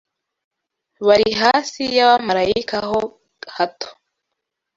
bari 1.07 1.29
hasi 1.41 1.81
y’abamarayika 1.95 2.77
ho 2.89 2.99
hato 3.55 3.89